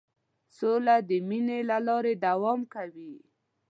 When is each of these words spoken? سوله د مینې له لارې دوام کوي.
سوله 0.57 0.95
د 1.09 1.11
مینې 1.27 1.59
له 1.69 1.77
لارې 1.87 2.13
دوام 2.25 2.59
کوي. 2.73 3.13